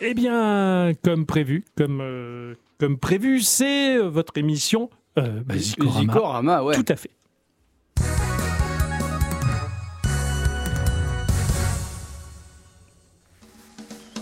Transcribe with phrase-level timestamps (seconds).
[0.00, 6.00] Eh bien, comme prévu, comme, euh, comme prévu, c'est euh, votre émission euh, bah, Zikorama.
[6.00, 6.74] Zikorama, ouais.
[6.76, 7.10] Tout à fait.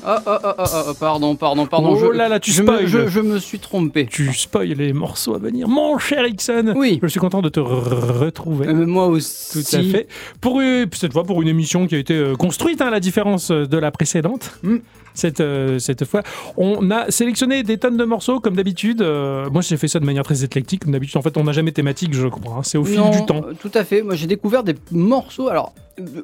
[0.08, 1.88] Oh, oh, oh, oh, oh, pardon, pardon, pardon.
[1.94, 2.86] Oh je, là là, tu je, me, spoil.
[2.86, 4.06] je, je me suis trompé.
[4.06, 5.66] Tu spoil les morceaux à venir.
[5.66, 7.00] Mon cher Ixon, Oui.
[7.02, 8.68] je suis content de te re- retrouver.
[8.68, 9.74] Euh, moi Tout aussi.
[9.76, 10.06] à fait.
[10.40, 13.00] Pour euh, cette fois, pour une émission qui a été euh, construite, hein, à la
[13.00, 14.60] différence euh, de la précédente.
[14.62, 14.76] Mm.
[15.16, 16.22] Cette, euh, cette fois,
[16.56, 19.00] on a sélectionné des tonnes de morceaux comme d'habitude.
[19.02, 20.84] Euh, moi, j'ai fait ça de manière très éclectique.
[20.84, 22.56] Comme d'habitude, en fait, on n'a jamais thématique, je crois.
[22.58, 22.62] hein.
[22.62, 23.42] C'est au fil Non, du temps.
[23.60, 24.02] Tout à fait.
[24.02, 25.48] Moi, j'ai découvert des morceaux.
[25.48, 25.74] Alors,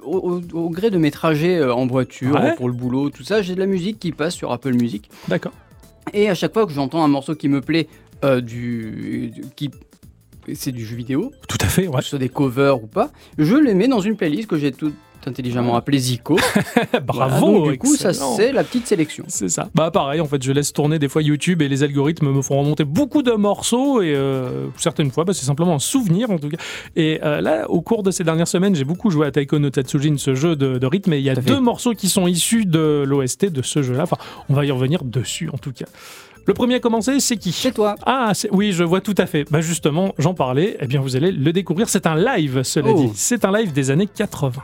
[0.05, 2.55] au, au- au gré de mes trajets euh, en voiture, Ouais.
[2.55, 5.11] pour le boulot, tout ça, j'ai de la musique qui passe sur Apple Music.
[5.29, 5.53] D'accord.
[6.13, 7.89] Et à chaque fois que j'entends un morceau qui me plaît,
[8.25, 9.71] euh, du, du- qui
[10.55, 11.97] c'est du jeu vidéo, Tout à fait, ouais.
[11.99, 14.73] que ce soit des covers ou pas, je les mets dans une playlist que j'ai
[14.73, 14.93] tout
[15.29, 16.37] intelligemment appelée Zico.
[16.77, 17.47] Voilà, Bravo.
[17.65, 19.25] donc, du coup, ça c'est la petite sélection.
[19.29, 19.69] C'est ça.
[19.75, 22.59] Bah pareil, en fait, je laisse tourner des fois YouTube et les algorithmes me font
[22.61, 26.49] remonter beaucoup de morceaux et euh, certaines fois, bah, c'est simplement un souvenir en tout
[26.49, 26.57] cas.
[26.97, 29.71] Et euh, là, au cours de ces dernières semaines, j'ai beaucoup joué à Taiko no
[29.71, 31.43] Tatsujin, ce jeu de, de rythme, et il y a fait.
[31.43, 34.03] deux morceaux qui sont issus de l'OST de ce jeu-là.
[34.05, 34.17] Enfin,
[34.49, 35.87] on va y revenir dessus en tout cas.
[36.45, 37.53] Le premier à commencer, c'est qui?
[37.53, 37.95] C'est toi.
[38.05, 39.45] ah, oui, je vois tout à fait.
[39.51, 40.77] Bah justement, j'en parlais.
[40.81, 41.89] Eh bien, vous allez le découvrir.
[41.89, 43.01] C'est un live, cela Oh.
[43.01, 43.11] dit.
[43.15, 44.61] C'est un live des années 80.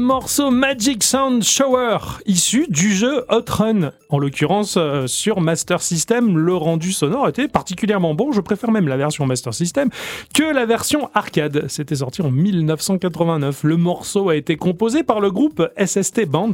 [0.00, 3.92] Morceau Magic Sound Shower, issu du jeu Hot Run.
[4.08, 8.32] En l'occurrence, euh, sur Master System, le rendu sonore était particulièrement bon.
[8.32, 9.90] Je préfère même la version Master System
[10.34, 11.66] que la version arcade.
[11.68, 13.62] C'était sorti en 1989.
[13.62, 16.52] Le morceau a été composé par le groupe SST Band.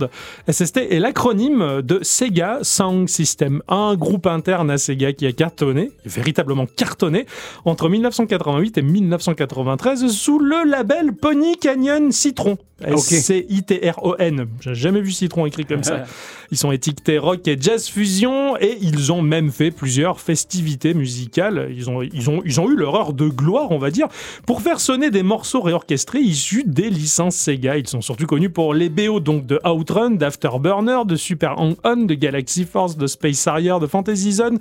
[0.51, 5.93] SST est l'acronyme de Sega Sound System, un groupe interne à Sega qui a cartonné,
[6.05, 7.27] véritablement cartonné,
[7.65, 12.59] entre 1988 et 1993 sous le label Pony Canyon Citron.
[12.79, 14.47] C-I-T-R-O-N.
[14.61, 16.05] J'ai jamais vu Citron écrit comme ça.
[16.51, 21.71] Ils sont étiquetés rock et jazz fusion et ils ont même fait plusieurs festivités musicales.
[21.75, 24.07] Ils ont, ils ont, ils ont eu leur heure de gloire, on va dire,
[24.47, 27.79] pour faire sonner des morceaux réorchestrés issus des licences Sega.
[27.79, 32.15] Ils sont surtout connus pour les BO donc de Outrun, d'Afterburner, de Super Hang-On, de
[32.15, 34.61] Galaxy Force, de Space Harrier, de Fantasy Zone,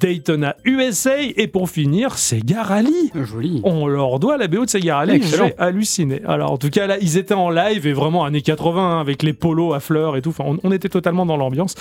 [0.00, 3.10] Daytona USA et pour finir Sega Rally.
[3.14, 3.60] Joli.
[3.64, 5.22] On leur doit la BO de Sega Rally.
[5.22, 6.20] J'ai halluciné.
[6.26, 9.22] Alors en tout cas là, ils étaient en live et vraiment années 80 hein, avec
[9.22, 10.30] les polos à fleurs et tout.
[10.30, 11.74] Enfin, on, on était totalement dans l'ambiance.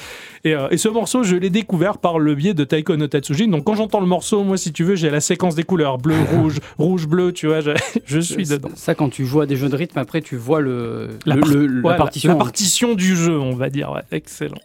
[0.44, 3.48] Et, euh, et ce morceau, je l'ai découvert par le biais de Taiko no Tatsujin.
[3.48, 6.16] Donc quand j'entends le morceau, moi si tu veux, j'ai la séquence des couleurs bleu,
[6.36, 7.32] rouge, rouge, bleu.
[7.34, 7.72] Tu vois, je,
[8.06, 8.70] je suis dedans.
[8.76, 11.42] Ça, quand tu joues à des jeux de rythme, après, tu vois le, La, le-
[11.42, 12.30] par- le- la ouais, partition.
[12.32, 13.92] la partition du jeu, on va dire.
[13.92, 14.58] Ouais, excellent.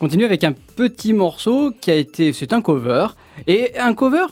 [0.00, 2.32] Continue avec un petit morceau qui a été.
[2.32, 3.08] C'est un cover.
[3.46, 4.24] Et un cover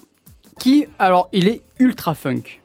[0.59, 0.87] qui.
[0.99, 2.58] Alors, il est ultra funk.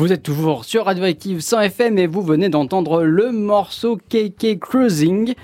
[0.00, 5.34] Vous êtes toujours sur Radioactive 100 FM et vous venez d'entendre le morceau KK Cruising,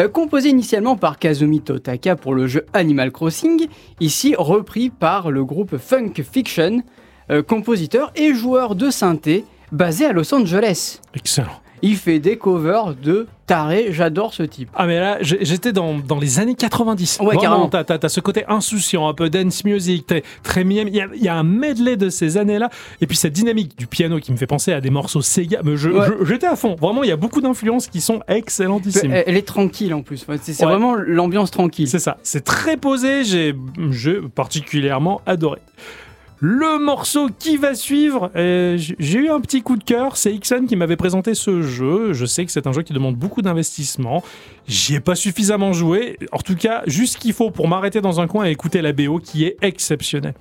[0.00, 3.68] euh, composé initialement par Kazumi Totaka pour le jeu Animal Crossing,
[4.00, 6.82] ici repris par le groupe Funk Fiction,
[7.30, 10.98] euh, compositeur et joueur de synthé basé à Los Angeles.
[11.14, 11.60] Excellent.
[11.82, 14.68] Il fait des covers de taré, j'adore ce type.
[14.74, 17.18] Ah mais là, j'étais dans, dans les années 90.
[17.20, 17.68] Ouais, Vraiment, carrément.
[17.68, 20.90] T'as, ce côté insouciant, un peu dance music, très, très Miami.
[20.92, 22.70] Il y, a, il y a un medley de ces années-là.
[23.00, 25.60] Et puis cette dynamique du piano qui me fait penser à des morceaux Sega.
[25.64, 26.06] Mais je, Ouais.
[26.20, 26.76] je- j'étais à fond.
[26.76, 29.12] Vraiment, il y a beaucoup d'influences qui sont excellentissimes.
[29.12, 30.70] Elle elle est tranquille en plus, c'est c'est Ouais.
[30.70, 31.88] vraiment l'ambiance tranquille.
[31.88, 33.54] C'est ça, c'est très posé, j'ai
[33.90, 35.60] j'ai particulièrement adoré.
[36.42, 40.74] Le morceau qui va suivre, j'ai eu un petit coup de cœur, c'est Ixon qui
[40.74, 44.24] m'avait présenté ce jeu, je sais que c'est un jeu qui demande beaucoup d'investissement,
[44.66, 48.22] j'y ai pas suffisamment joué, en tout cas juste ce qu'il faut pour m'arrêter dans
[48.22, 50.32] un coin et écouter la BO qui est exceptionnelle.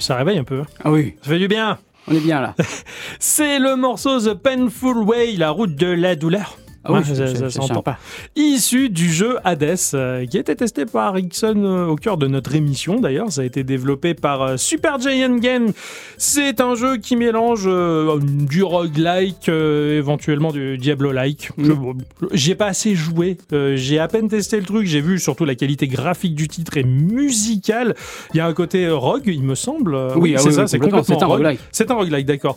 [0.00, 0.62] Ça réveille un peu.
[0.84, 1.78] Ah oui, Ça fait du bien.
[2.08, 2.54] on est bien là.
[3.18, 6.56] C'est le morceau The Painful Way, la route de la douleur.
[6.82, 7.74] Ah oui, ça- ça s'entend.
[7.74, 7.98] sympa.
[8.36, 12.26] Issu du jeu Hades, euh, qui a été testé par Rickson euh, au cœur de
[12.26, 13.30] notre émission d'ailleurs.
[13.30, 15.72] Ça a été développé par euh, Super Giant Game.
[16.16, 21.50] C'est un jeu qui mélange euh, du roguelike, euh, éventuellement du Diablo-like.
[22.32, 23.36] J'ai pas assez joué.
[23.52, 24.86] euh, J'ai à peine testé le truc.
[24.86, 27.94] J'ai vu surtout la qualité graphique du titre et musicale.
[28.32, 29.94] Il y a un côté rogue, il me semble.
[30.16, 31.38] Oui, ah c'est ça, oui, c'est complètement, c'est un rogue.
[31.40, 31.60] roguelike.
[31.72, 32.56] C'est un roguelike, d'accord.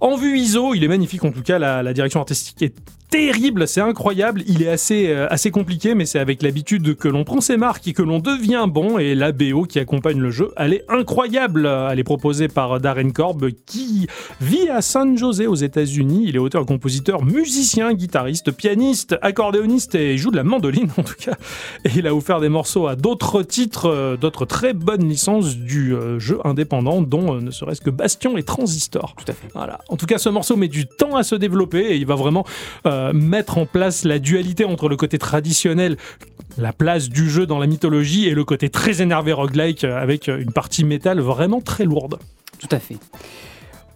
[0.00, 2.72] En vue ISO, il est magnifique en tout cas, la, la direction artistique est
[3.10, 7.24] terrible, c'est incroyable, il est assez, euh, assez compliqué, mais c'est avec l'habitude que l'on
[7.24, 10.52] prend ses marques et que l'on devient bon, et la BO qui accompagne le jeu,
[10.56, 11.66] elle est incroyable.
[11.90, 14.06] Elle est proposée par Darren Korb, qui
[14.40, 16.24] vit à San Jose aux États-Unis.
[16.26, 21.14] Il est auteur, compositeur, musicien, guitariste, pianiste, accordéoniste et joue de la mandoline en tout
[21.18, 21.34] cas.
[21.84, 25.94] Et il a offert des morceaux à d'autres titres, euh, d'autres très bonnes licences du
[25.94, 29.14] euh, jeu indépendant, dont euh, ne serait-ce que Bastion et Transistor.
[29.16, 29.48] Tout à fait.
[29.54, 29.80] Voilà.
[29.88, 32.44] En tout cas, ce morceau met du temps à se développer et il va vraiment
[32.86, 35.96] euh, mettre en place la dualité entre le côté traditionnel,
[36.56, 40.28] la place du jeu dans la mythologie, et le côté très énervé roguelike euh, avec
[40.28, 42.18] euh, une partie métal vraiment très lourde.
[42.58, 42.96] Tout à fait.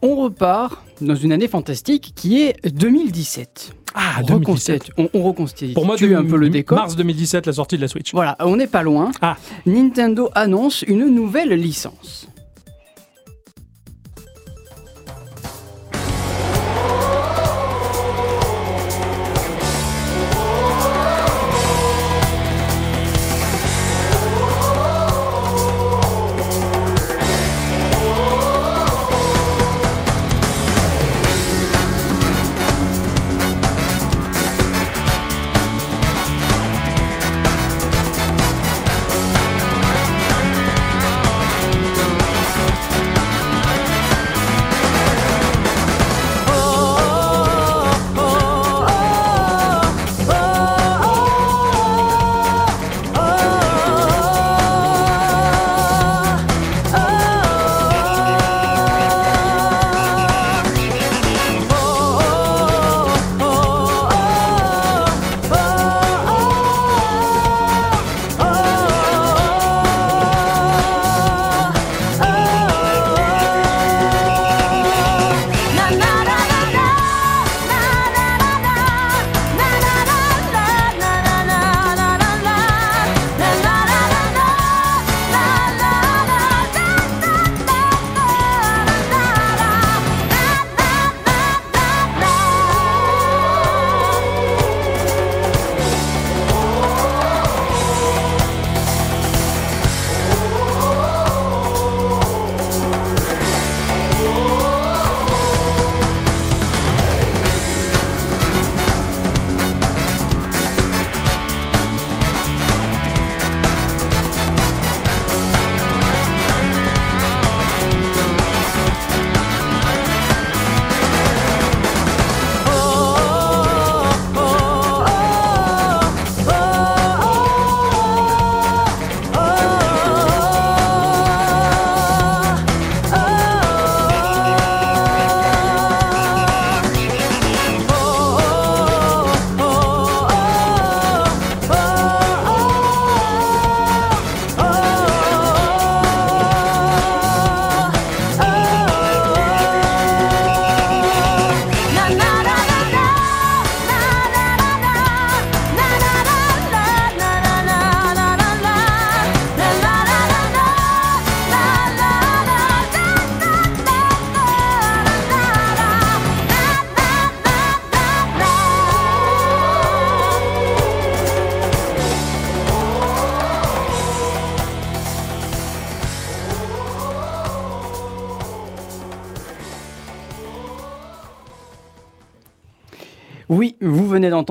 [0.03, 3.73] On repart dans une année fantastique qui est 2017.
[3.95, 6.79] Ah, on, reconstitue, on, on reconstitue Pour moi, de- un peu le décor.
[6.79, 8.13] Mars 2017, la sortie de la Switch.
[8.13, 9.11] Voilà, on n'est pas loin.
[9.21, 9.37] Ah.
[9.67, 12.27] Nintendo annonce une nouvelle licence.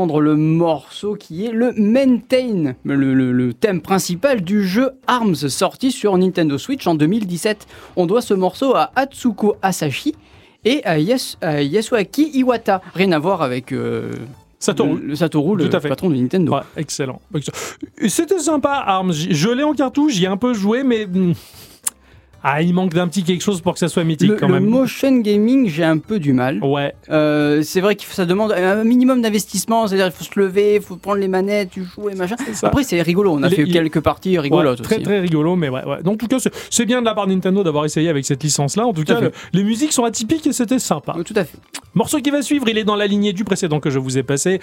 [0.05, 5.91] Le morceau qui est le Maintain, le, le- le thème principal du jeu ARMS, sorti
[5.91, 7.67] sur Nintendo Switch en 2017.
[7.95, 10.15] On doit ce morceau à Atsuko Asashi
[10.65, 12.81] et à, Yas- à Yasuaki Iwata.
[12.93, 14.11] Rien à voir avec euh,
[14.59, 14.99] Satoru.
[14.99, 15.89] le, le Satoru, le Tout à fait.
[15.89, 16.53] patron de Nintendo.
[16.53, 17.19] Ouais, excellent.
[18.07, 19.11] C'était sympa, Arms.
[19.13, 21.07] Je l'ai en cartouche, j'y ai un peu joué, mais.
[22.43, 24.55] Ah, il manque d'un petit quelque chose pour que ça soit mythique Le, quand le
[24.55, 24.65] même.
[24.65, 26.57] motion gaming, j'ai un peu du mal.
[26.63, 30.75] Ouais, Euh, c'est vrai que ça demande un minimum d'investissement, c'est-à-dire il faut se lever,
[30.77, 32.35] il faut prendre les manettes, tu joues et machin.
[32.63, 35.03] Après, c'est rigolo, on a fait il- quelques parties rigolotes Ouais, très aussi.
[35.03, 36.01] très rigolo, mais ouais, ouais.
[36.03, 38.41] Donc, en tout cas, c'est- bien de la part de Nintendo d'avoir essayé avec cette
[38.43, 38.87] licence-là.
[38.87, 41.15] En tout cas, le- les musiques sont atypiques et c'était sympa.
[41.23, 41.57] Tout à fait.
[41.93, 44.23] Morceau qui va suivre, il est dans la lignée du précédent que je vous ai
[44.23, 44.59] passé.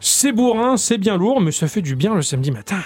[0.00, 2.76] C'est bourrin, c'est bien lourd, mais ça fait du bien le samedi matin.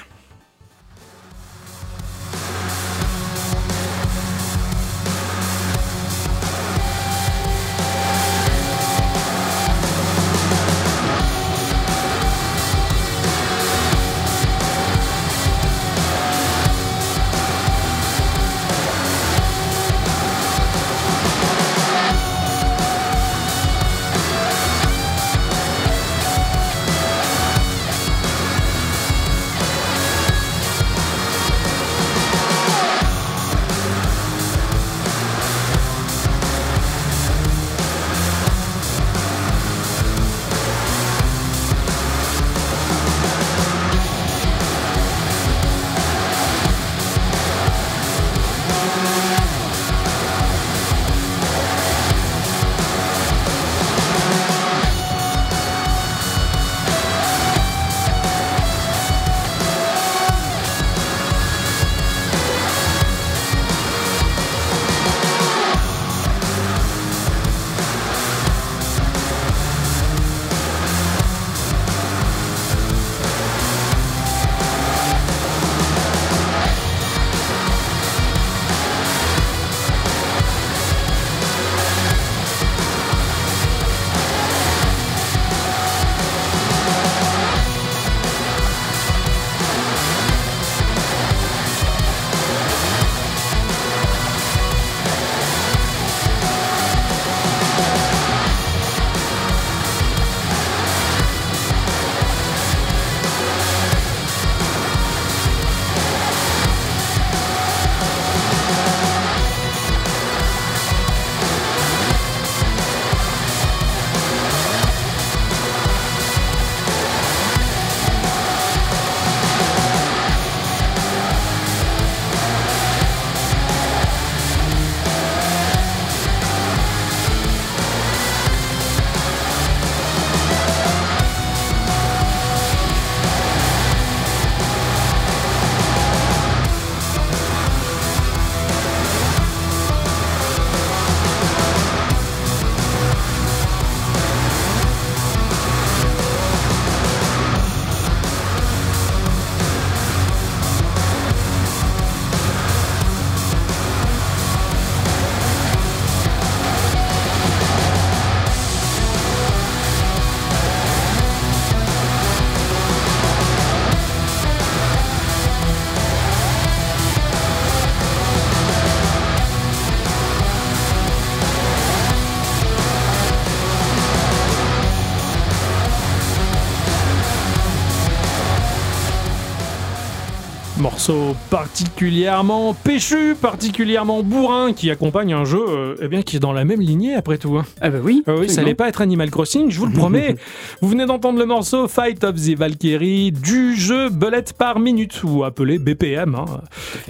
[180.79, 186.53] Morceau particulièrement péchu, particulièrement bourrin, qui accompagne un jeu euh, eh bien, qui est dans
[186.53, 187.57] la même lignée après tout.
[187.59, 187.65] hein.
[187.81, 188.23] Ah bah oui.
[188.27, 188.63] Ah oui, ça absolument.
[188.67, 190.37] allait pas être Animal Crossing, je vous le promets.
[190.81, 195.45] vous venez d'entendre le morceau Fight of the Valkyrie du jeu Bullet par minute, ou
[195.45, 196.45] appelé BPM, hein,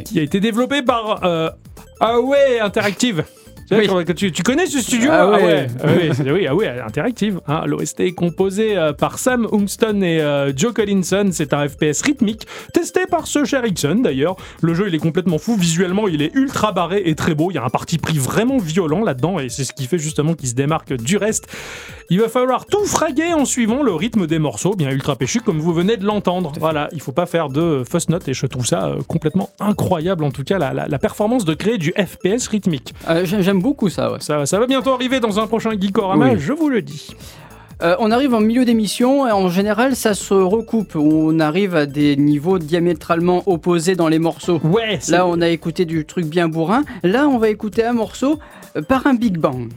[0.05, 1.51] qui a été développé par euh,
[2.01, 3.25] Away Interactive.
[3.69, 4.33] Tu, Oui.
[4.45, 5.67] connais ce studio Ah ouais.
[5.83, 7.41] Ah ouais, ah oui, ah oui, Interactive.
[7.47, 7.63] hein.
[7.67, 11.29] L'OST est composé euh, par Sam Hongston et euh, Joe Collinson.
[11.33, 14.37] C'est un FPS rythmique, testé par ce cher Ixon d'ailleurs.
[14.63, 15.57] Le jeu, il est complètement fou.
[15.57, 17.51] Visuellement, il est ultra barré et très beau.
[17.51, 20.35] Il y a un parti pris vraiment violent là-dedans et c'est ce qui fait justement
[20.35, 21.47] qu'il se démarque du reste.
[22.11, 25.59] Il va falloir tout fraguer en suivant le rythme des morceaux, bien ultra péchu comme
[25.59, 26.53] vous venez de l'entendre.
[26.59, 30.25] Voilà, il faut pas faire de fausse note et je trouve ça euh, complètement incroyable
[30.25, 32.95] en tout cas la, la- la performance de créer du FPS rythmique.
[33.11, 34.19] Euh, j'ai- J'aime beaucoup ça, ouais.
[34.21, 36.37] Ça, ça va bientôt arriver dans un prochain Geekorama, Oui.
[36.39, 37.09] je vous le dis.
[37.83, 40.95] Euh, on arrive en milieu d'émission et en général ça se recoupe.
[40.97, 44.61] On arrive à des niveaux diamétralement opposés dans les morceaux.
[44.65, 46.83] Ouais, Là on a écouté du truc bien bourrin.
[47.05, 48.39] Là on va écouter un morceau
[48.77, 49.69] euh, par un Big Bang.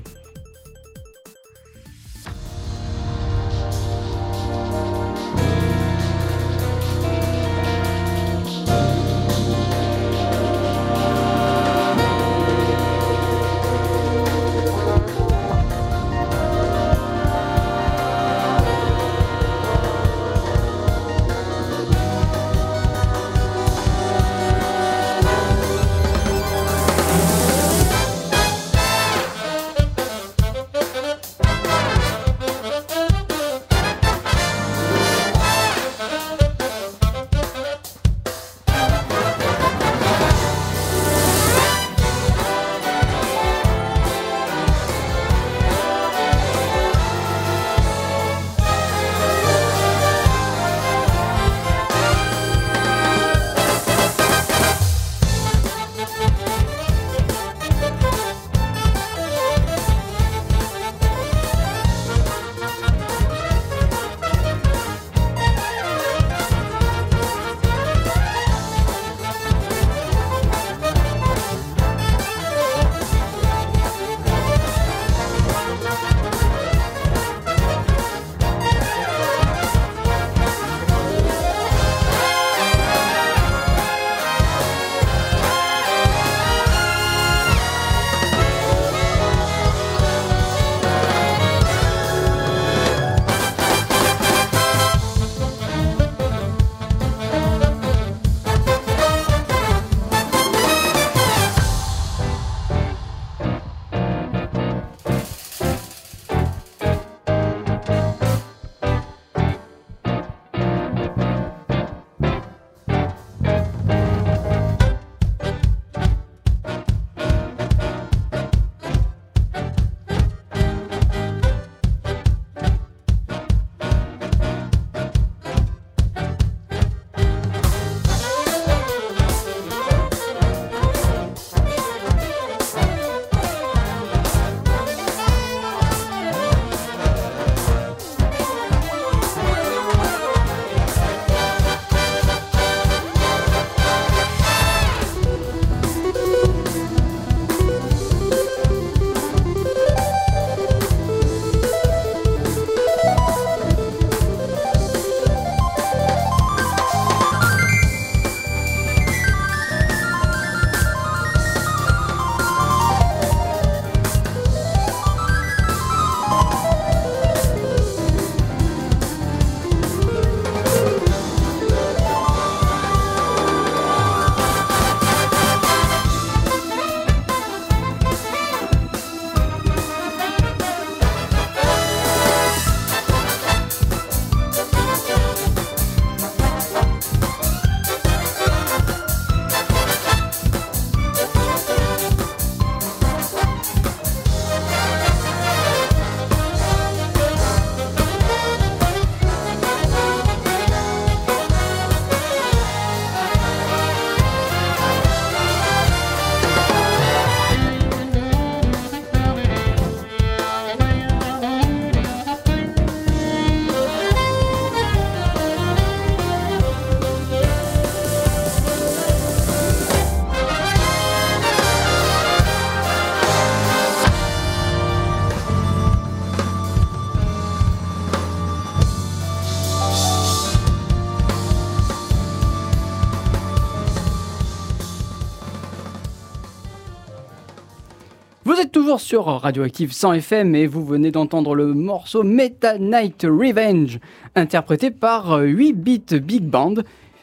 [239.20, 244.00] Radioactive 100 FM et vous venez d'entendre le morceau Meta Night Revenge,
[244.36, 246.76] interprété par 8-Bit Big Band.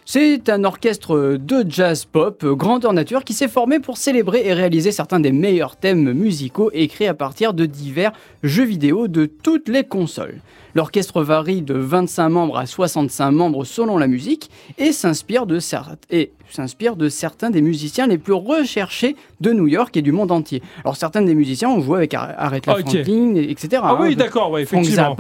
[0.04, 4.92] C'est un orchestre de jazz pop grandeur nature qui s'est formé pour célébrer et réaliser
[4.92, 9.84] certains des meilleurs thèmes musicaux écrits à partir de divers jeux vidéo de toutes les
[9.84, 10.40] consoles.
[10.74, 17.50] L'orchestre varie de 25 membres à 65 membres selon la musique et s'inspire de, certains
[17.50, 20.62] des musiciens les plus recherchés de New York et du monde entier.
[20.84, 23.82] Alors certains des musiciens ont joué avec Aretha Franklin, etc.
[23.84, 25.16] Ah oui, hein, d'accord, ouais, effectivement.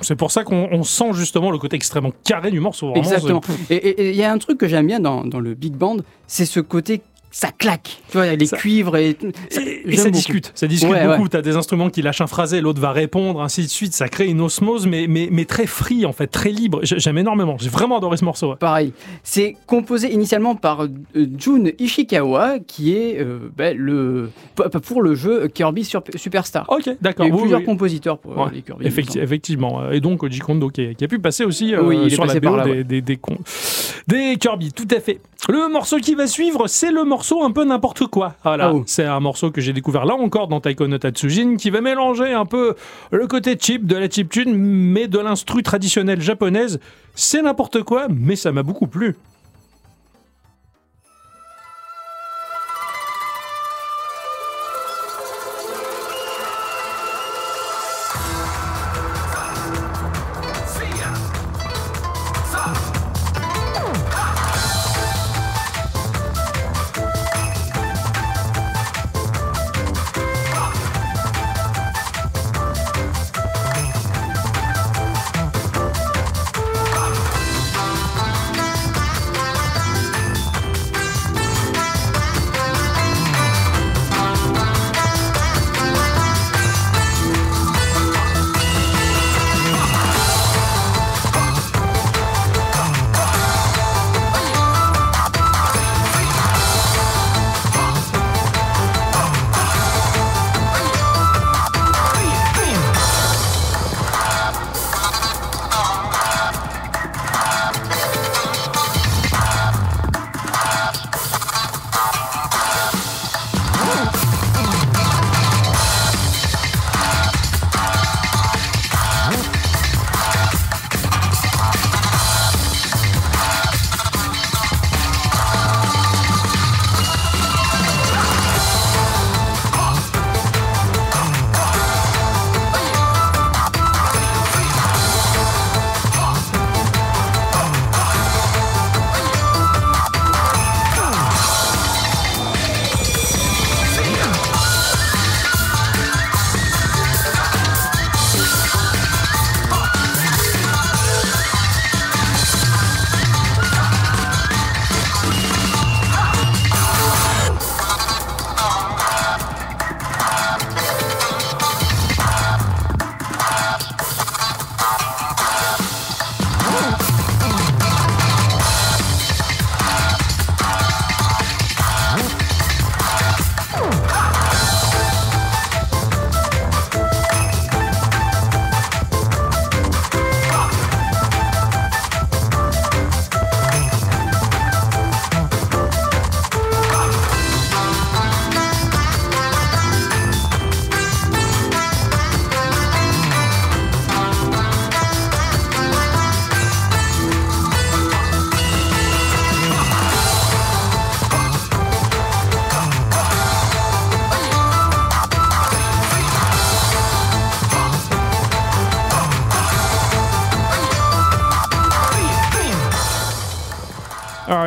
[0.00, 2.94] C'est pour ça qu'on sent justement le côté extrêmement carré du morceau.
[2.94, 3.40] Exactement.
[3.70, 6.46] Et il y a un truc que j'aime bien dans, dans le big band, c'est
[6.46, 7.02] ce côté
[7.32, 8.02] ça claque.
[8.10, 9.16] Tu vois, les cuivres et.
[9.86, 10.52] et, ça discute.
[10.54, 11.28] Ça discute beaucoup.
[11.30, 13.94] Tu as des instruments qui lâchent un phrasé, l'autre va répondre, ainsi de suite.
[13.94, 16.80] Ça crée une osmose, mais, mais, mais très free, en fait, très libre.
[16.82, 17.56] J'aime énormément.
[17.58, 18.54] J'ai vraiment adoré ce morceau.
[18.56, 18.92] Pareil.
[19.22, 20.88] C'est composé initialement par euh,
[21.38, 24.30] Jun Ishikawa, qui est euh, ben, le,
[24.82, 26.66] pour le jeu Kirby Superstar.
[26.68, 27.24] Ok, d'accord.
[27.24, 28.86] Il y a eu plusieurs compositeurs pour euh, les Kirby.
[28.86, 29.90] effectivement.
[29.90, 31.70] Et donc, Koji Kondo, qui, a pu passer aussi
[32.10, 33.18] sur la BO des, des, des,
[34.06, 34.72] des Kirby.
[34.72, 35.18] Tout à fait.
[35.48, 38.34] Le morceau qui va suivre, c'est le morceau un peu n'importe quoi.
[38.44, 38.82] Voilà, oh.
[38.86, 42.32] c'est un morceau que j'ai découvert là encore dans Taiko no Tatsujin qui va mélanger
[42.32, 42.74] un peu
[43.10, 46.80] le côté cheap de la chiptune mais de l'instru traditionnelle japonaise.
[47.14, 49.16] C'est n'importe quoi, mais ça m'a beaucoup plu.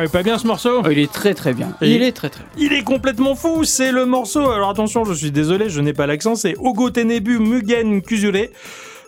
[0.08, 1.76] Pas bien ce morceau oh, Il est très très bien.
[1.80, 4.50] il est très très Il est complètement fou, c'est le morceau.
[4.50, 8.48] Alors attention, je suis désolé, je n'ai pas l'accent, c'est Ogo Tenebu Mugen Kuzure.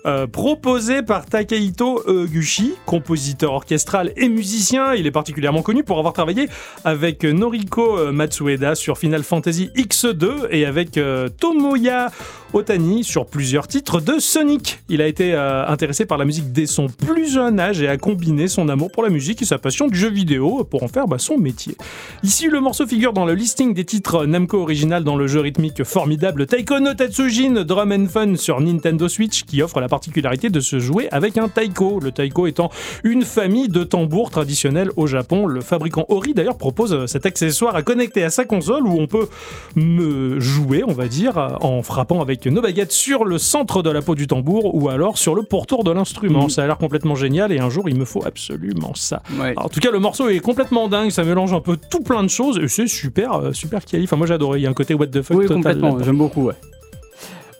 [0.06, 4.94] Euh, proposé par Takehito Gushi, compositeur orchestral et musicien.
[4.94, 6.48] Il est particulièrement connu pour avoir travaillé
[6.84, 12.10] avec Noriko Matsueda sur Final Fantasy X2 et avec euh, Tomoya
[12.52, 14.80] Otani sur plusieurs titres de Sonic.
[14.88, 17.96] Il a été euh, intéressé par la musique dès son plus jeune âge et a
[17.98, 21.06] combiné son amour pour la musique et sa passion du jeu vidéo pour en faire
[21.06, 21.76] bah, son métier.
[22.22, 25.84] Ici, le morceau figure dans le listing des titres Namco original dans le jeu rythmique
[25.84, 30.50] formidable Taiko no Tatsujin Drum and Fun sur Nintendo Switch qui offre la la particularité
[30.50, 31.98] de se jouer avec un taiko.
[31.98, 32.70] Le taiko étant
[33.04, 35.46] une famille de tambours traditionnels au Japon.
[35.46, 39.28] Le fabricant Ori d'ailleurs propose cet accessoire à connecter à sa console où on peut
[39.74, 44.02] me jouer, on va dire, en frappant avec nos baguettes sur le centre de la
[44.02, 46.44] peau du tambour ou alors sur le pourtour de l'instrument.
[46.44, 46.50] Mhm.
[46.50, 49.22] Ça a l'air complètement génial et un jour il me faut absolument ça.
[49.40, 49.52] Ouais.
[49.52, 52.22] Alors, en tout cas, le morceau est complètement dingue, ça mélange un peu tout plein
[52.22, 54.04] de choses et c'est super, euh, super quali.
[54.04, 55.62] Enfin, moi j'ai adoré, il y a un côté what the fuck Oui, total.
[55.62, 56.54] complètement, j'aime beaucoup, ouais.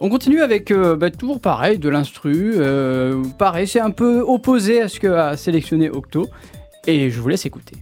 [0.01, 2.53] On continue avec euh, bah, toujours pareil, de l'instru.
[2.55, 6.27] euh, pareil, c'est un peu opposé à ce que a sélectionné Octo.
[6.87, 7.75] Et je vous laisse écouter.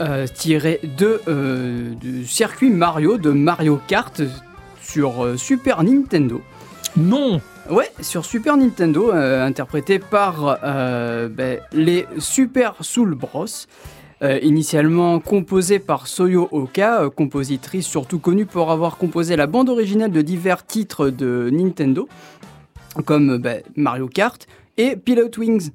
[0.00, 4.22] Euh, tiré de, euh, du circuit Mario, de Mario Kart
[4.80, 6.40] sur euh, Super Nintendo.
[6.96, 13.46] Non Ouais, sur Super Nintendo, interprété par ben, les Super Soul Bros.
[14.42, 20.20] Initialement composé par Soyo Oka, compositrice surtout connue pour avoir composé la bande originale de
[20.20, 22.08] divers titres de Nintendo,
[23.04, 25.70] comme ben, Mario Kart et Pilot Wings.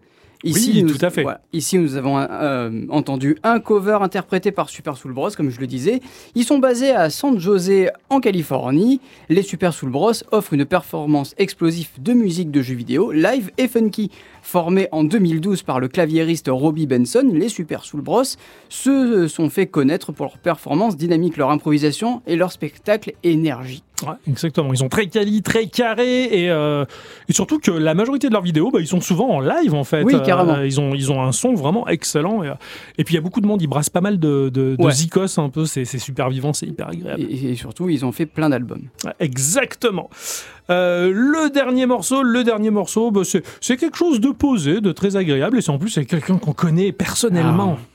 [0.53, 1.23] Oui, nous, tout à fait.
[1.23, 5.59] voilà, ici, nous avons euh, entendu un cover interprété par Super Soul Bros, comme je
[5.59, 6.01] le disais.
[6.35, 9.01] Ils sont basés à San José, en Californie.
[9.29, 13.67] Les Super Soul Bros offrent une performance explosive de musique de jeux vidéo, live et
[13.67, 14.11] funky.
[14.47, 18.21] Formés en 2012 par le claviériste Robbie Benson, les Super Soul Bros
[18.69, 23.81] se sont fait connaître pour leur performance dynamique, leur improvisation et leur spectacle énergie.
[24.05, 24.71] Ouais, exactement.
[24.73, 26.85] Ils sont très quali, très carrés et, euh,
[27.27, 29.83] et surtout que la majorité de leurs vidéos, bah, ils sont souvent en live en
[29.85, 30.03] fait.
[30.03, 30.61] Oui, carrément.
[30.61, 32.53] ils, ont, ils ont un son vraiment excellent et, euh,
[32.99, 34.83] et puis il y a beaucoup de monde, ils brassent pas mal de, de, de
[34.83, 34.91] Ouais.
[34.91, 37.23] zikos un peu, c'est super vivant, c'est hyper agréable.
[37.23, 38.83] Et, et surtout, ils ont fait plein d'albums.
[39.05, 40.09] Ouais, Exactement.
[40.71, 43.21] Euh, le dernier morceau, le dernier morceau, bah,
[43.61, 46.53] c'est quelque chose de posé, de très agréable et c'est en plus c'est quelqu'un qu'on
[46.53, 47.75] connaît personnellement.
[47.75, 47.94] petit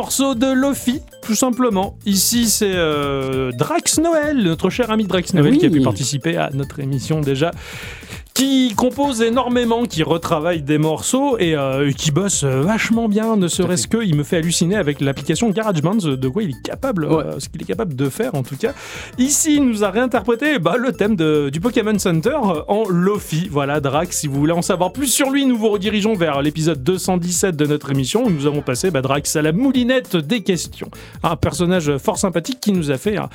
[0.00, 1.94] morceau de Lofi, tout simplement.
[2.06, 5.58] Ici, c'est euh, Drax Noël, notre cher ami Drax Noël, Oui.
[5.58, 7.50] qui a pu participer à notre émission déjà.
[8.40, 13.48] Qui compose énormément, qui retravaille des morceaux et euh, qui bosse euh, vachement bien, ne
[13.48, 17.22] serait-ce que il me fait halluciner avec l'application GarageBand, de quoi il est capable, Ouais.
[17.22, 18.72] euh, ce qu'il est capable de faire en tout cas.
[19.18, 22.34] Ici, il nous a réinterprété bah, le thème de- du Pokémon Center
[22.66, 23.46] en Lofi.
[23.50, 26.82] Voilà, Drax, si vous voulez en savoir plus sur lui, nous vous redirigeons vers l'épisode
[26.82, 30.88] 217 de notre émission où nous avons passé bah, Drax à la moulinette des questions.
[31.22, 33.28] Un personnage fort sympathique qui nous a fait un,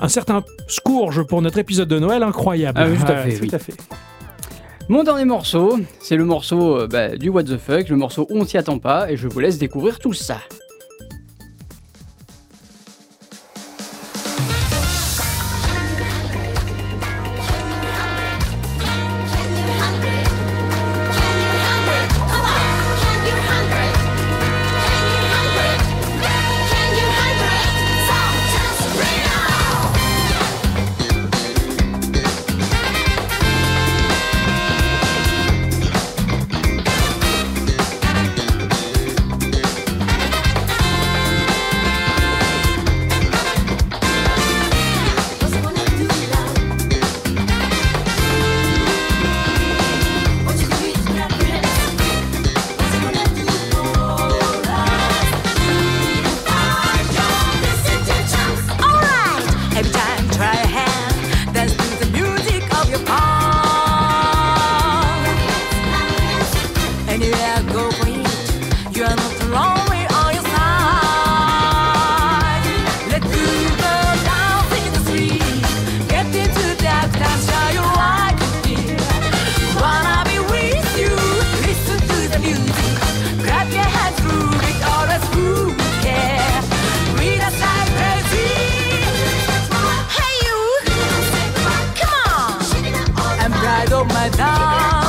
[0.00, 2.78] un certain scourge pour notre épisode de Noël incroyable.
[2.78, 3.72] Ah oui, tout à fait, tout à fait.
[4.90, 8.44] Mon dernier morceau, c'est le morceau euh, bah, du What the fuck, le morceau On
[8.44, 10.36] s'y attend pas, et je vous laisse découvrir tout ça.
[93.86, 95.03] 都买到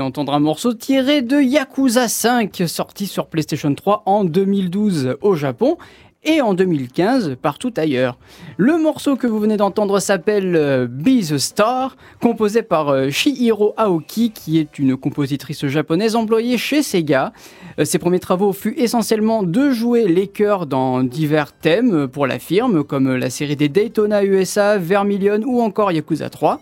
[0.00, 5.76] un morceau tiré de Yakuza 5, sorti sur PlayStation 3 en 2012 au Japon.
[6.22, 8.18] et en 2015 partout ailleurs.
[8.58, 13.72] Le morceau que vous venez d'entendre s'appelle euh, Be the Star, composé par euh, Shihiro
[13.78, 17.32] Aoki, qui est une compositrice japonaise employée chez Sega.
[17.78, 22.38] Euh, ses premiers travaux furent essentiellement de jouer les chœurs dans divers thèmes pour la
[22.38, 26.60] firme, comme la série des Daytona USA, Vermilion ou encore Yakuza 3.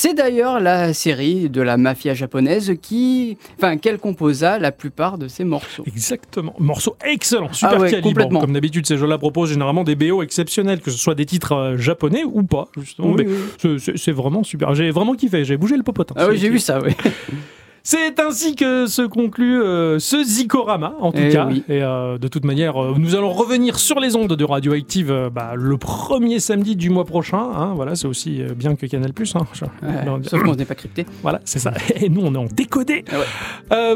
[0.00, 5.26] C'est d'ailleurs la série de la mafia japonaise qui, enfin, qu'elle composa la plupart de
[5.26, 5.82] ses morceaux.
[5.88, 6.54] Exactement.
[6.60, 8.08] Morceau excellent, super Ah ouais, calibre.
[8.10, 8.38] complètement.
[8.40, 11.76] Comme d'habitude, ces jeux-là proposent généralement des BO exceptionnels, que ce soit des titres euh,
[11.78, 13.08] japonais ou pas, justement.
[13.08, 13.80] Oui, Mais oui.
[13.96, 14.72] c'est- vraiment super.
[14.72, 16.14] J'ai vraiment kiffé, j'ai bougé le popotin.
[16.16, 16.92] Ah oui, j'ai vu ça, oui.
[17.82, 21.46] C'est ainsi que se conclut euh, ce Zikorama, en tout Eh cas.
[21.46, 21.62] oui.
[21.68, 25.30] Et euh, de toute manière, euh, nous allons revenir sur les ondes de Radioactive euh,
[25.30, 27.38] bah, le premier samedi du mois prochain.
[27.54, 27.72] hein.
[27.74, 29.12] voilà, c'est aussi bien que Canal+.
[29.34, 29.46] Hein.
[29.82, 29.88] Ouais,
[30.28, 31.06] sauf qu'on n'est pas crypté.
[31.22, 31.72] Voilà, c'est ça.
[32.00, 33.04] Et nous, on est en décodé.
[33.10, 33.24] Ah ouais.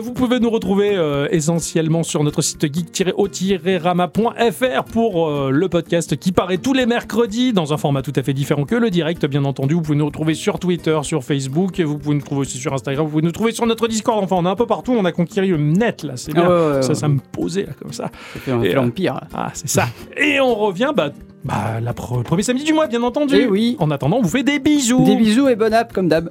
[0.00, 6.58] Vous pouvez nous retrouver euh, essentiellement sur notre site geek-o-rama.fr pour le podcast qui paraît
[6.58, 9.74] tous les mercredis dans un format tout à fait différent que le direct, bien entendu.
[9.74, 13.04] Vous pouvez nous retrouver sur Twitter, sur Facebook, vous pouvez nous trouver aussi sur Instagram.
[13.04, 14.22] Vous pouvez nous trouver sur notre Discord.
[14.24, 14.92] Enfin, on est un peu partout.
[14.98, 16.14] On a conquis le net, là.
[16.16, 16.48] C'est Ah bien.
[16.76, 18.10] ouais, ça, ça me posait, là, comme ça.
[18.12, 19.20] Fait un Et, fait euh, l'empire.
[19.34, 19.86] Ah, c'est ça.
[20.16, 21.10] Et on revient, bah,
[21.44, 23.36] bah, la pre- premier samedi du mois, bien entendu.
[23.38, 23.76] Eh oui.
[23.80, 25.04] En attendant, on vous fait des bisous.
[25.04, 26.30] Des bisous et bonne app comme d'hab.